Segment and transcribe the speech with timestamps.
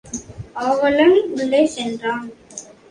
[0.53, 2.27] காவலன் உள்ளே சென்றான்.